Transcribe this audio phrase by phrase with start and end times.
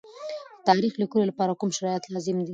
[0.03, 0.03] د
[0.69, 2.49] تاریخ لیکلو لپاره کوم شرایط لازم دي؟